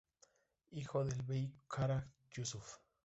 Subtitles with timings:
[0.71, 2.79] Hijo del bey Qara Yusuf.